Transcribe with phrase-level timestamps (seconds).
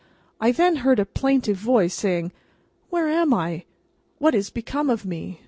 [0.39, 2.31] I then heard a plaintive voice saying,
[2.89, 3.65] "Where am I?
[4.17, 5.39] What is become of me?"